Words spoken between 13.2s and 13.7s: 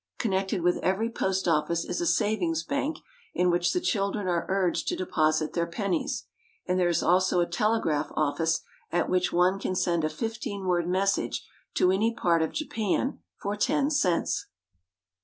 for